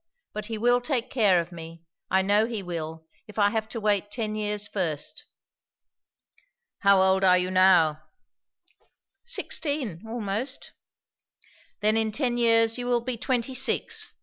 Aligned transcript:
But 0.33 0.47
he 0.47 0.57
will 0.57 0.81
take 0.81 1.11
care 1.11 1.39
of 1.39 1.51
me. 1.51 1.83
I 2.09 2.23
know 2.23 2.47
he 2.47 2.63
will, 2.63 3.05
if 3.27 3.37
I 3.37 3.51
have 3.51 3.69
to 3.69 3.79
wait 3.79 4.09
ten 4.09 4.33
years 4.33 4.65
first." 4.65 5.25
"How 6.79 6.99
old 7.03 7.23
are 7.23 7.37
you 7.37 7.51
now?" 7.51 8.01
"Sixteen, 9.23 10.01
almost." 10.07 10.71
"Then 11.81 11.97
in 11.97 12.11
ten 12.11 12.37
years 12.39 12.79
you 12.79 12.87
will 12.87 13.01
be 13.01 13.15
twenty 13.15 13.53
six. 13.53 14.15